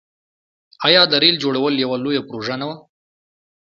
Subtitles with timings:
[0.87, 2.75] آیا د ریل جوړول یوه لویه پروژه نه وه؟